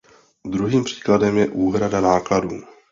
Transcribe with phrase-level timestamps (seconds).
[0.45, 2.61] Druhým příkladem je úhrada nákladů.